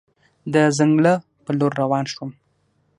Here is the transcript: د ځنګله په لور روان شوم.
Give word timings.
د 0.53 0.55
ځنګله 0.77 1.13
په 1.43 1.51
لور 1.57 1.71
روان 1.81 2.05
شوم. 2.13 2.29